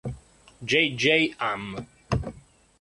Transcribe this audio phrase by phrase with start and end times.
[0.65, 1.35] J., J.
[1.39, 1.85] Am.